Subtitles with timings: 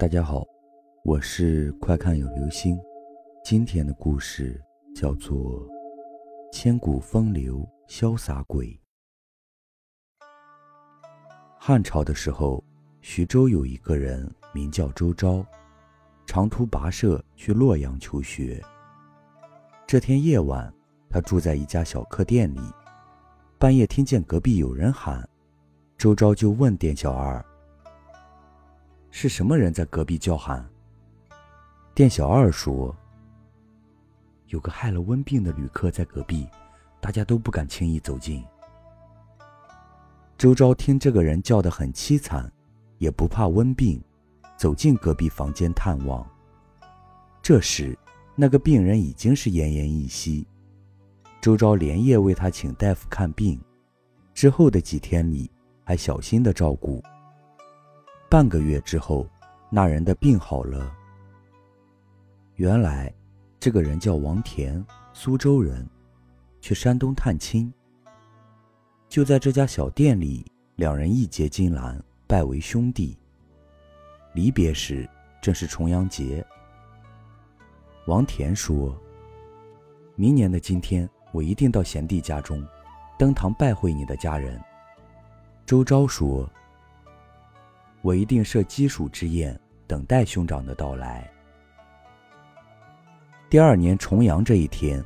[0.00, 0.46] 大家好，
[1.04, 2.80] 我是快看有流星。
[3.44, 4.58] 今天的故事
[4.94, 5.38] 叫做
[6.50, 8.68] 《千古风流潇洒鬼》。
[11.58, 12.64] 汉朝的时候，
[13.02, 15.44] 徐州有一个人名叫周昭，
[16.24, 18.58] 长途跋涉去洛阳求学。
[19.86, 20.72] 这天夜晚，
[21.10, 22.60] 他住在一家小客店里，
[23.58, 25.28] 半夜听见隔壁有人喊，
[25.98, 27.44] 周昭就问店小二。
[29.10, 30.66] 是什么人在隔壁叫喊？
[31.94, 32.96] 店小二说
[34.46, 36.46] ：“有个害了瘟病的旅客在隔壁，
[37.00, 38.44] 大家都不敢轻易走近。”
[40.38, 42.50] 周昭听这个人叫得很凄惨，
[42.98, 44.02] 也不怕瘟病，
[44.56, 46.26] 走进隔壁房间探望。
[47.42, 47.98] 这时，
[48.36, 50.46] 那个病人已经是奄奄一息。
[51.42, 53.60] 周昭连夜为他请大夫看病，
[54.32, 55.50] 之后的几天里
[55.84, 57.02] 还小心的照顾。
[58.30, 59.26] 半个月之后，
[59.70, 60.96] 那人的病好了。
[62.54, 63.12] 原来，
[63.58, 65.84] 这个人叫王田，苏州人，
[66.60, 67.72] 去山东探亲。
[69.08, 73.18] 就在这家小店里，两人义结金兰，拜为兄弟。
[74.32, 75.10] 离别时，
[75.42, 76.46] 正是重阳节。
[78.06, 78.96] 王田说
[80.14, 82.64] ：“明年的今天，我一定到贤弟家中，
[83.18, 84.56] 登堂拜会你的家人。”
[85.66, 86.48] 周昭说。
[88.02, 91.30] 我一定设鸡黍之宴，等待兄长的到来。
[93.50, 95.04] 第二年重阳这一天，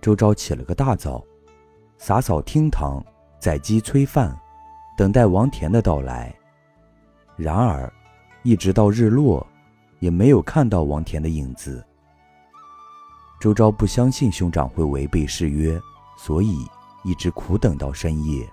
[0.00, 1.24] 周昭起了个大早，
[1.98, 3.04] 洒扫厅堂，
[3.38, 4.36] 宰鸡催饭，
[4.96, 6.34] 等待王田的到来。
[7.36, 7.92] 然而，
[8.42, 9.46] 一直到日落，
[10.00, 11.84] 也没有看到王田的影子。
[13.40, 15.80] 周昭不相信兄长会违背誓约，
[16.16, 16.66] 所以
[17.04, 18.48] 一直苦等到深夜。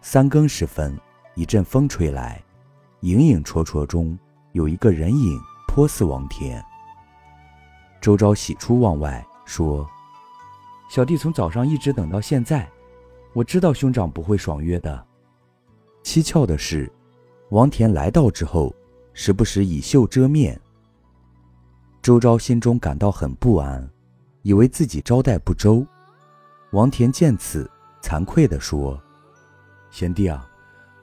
[0.00, 0.98] 三更时分。
[1.34, 2.42] 一阵风吹来，
[3.00, 4.18] 影影绰绰中
[4.52, 6.62] 有一个人影，颇似王田。
[8.00, 9.88] 周昭喜出望外，说
[10.90, 12.68] ：“小弟从早上一直等到现在，
[13.32, 15.06] 我知道兄长不会爽约的。”
[16.02, 16.90] 蹊跷的是，
[17.50, 18.74] 王田来到之后，
[19.12, 20.60] 时不时以袖遮面。
[22.02, 23.88] 周昭心中感到很不安，
[24.42, 25.86] 以为自己招待不周。
[26.72, 27.70] 王田见此，
[28.02, 29.00] 惭愧地说
[29.90, 30.46] ：“贤弟啊。”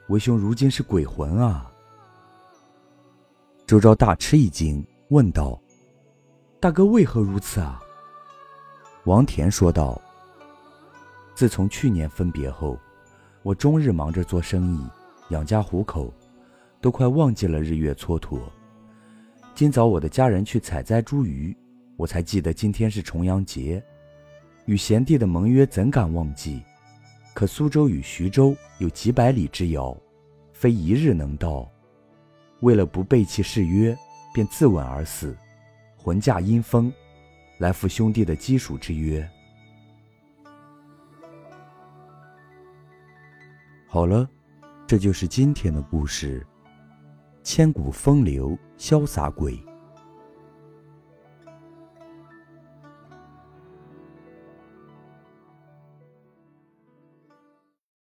[0.09, 1.69] 为兄如今是鬼魂啊！
[3.65, 5.59] 周昭大吃一惊，问道
[6.61, 7.81] ：“大哥为何如此啊？”
[9.03, 10.01] 王田说道
[11.35, 12.79] ：“自从去年分别后，
[13.43, 14.87] 我终日忙着做生意，
[15.29, 16.13] 养家糊口，
[16.79, 18.39] 都快忘记了日月蹉跎。
[19.53, 21.53] 今早我的家人去采摘茱萸，
[21.97, 23.83] 我才记得今天是重阳节，
[24.67, 26.63] 与贤弟的盟约怎敢忘记？”
[27.37, 29.95] 可苏州与徐州有几百里之遥，
[30.53, 31.71] 非一日能到。
[32.61, 33.95] 为了不背弃誓约，
[34.33, 35.37] 便自刎而死，
[35.95, 36.91] 魂驾阴风，
[37.59, 39.29] 来赴兄弟的基属之约。
[43.85, 44.27] 好了，
[44.87, 46.43] 这就是今天的故事。
[47.43, 49.63] 千古风流潇洒鬼。